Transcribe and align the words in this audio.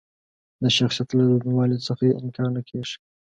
د 0.61 0.63
شخصیت 0.77 1.09
له 1.17 1.23
دروندوالي 1.29 1.77
څخه 1.87 2.01
یې 2.07 2.13
انکار 2.21 2.49
نه 2.55 2.61
کېږي. 2.69 2.95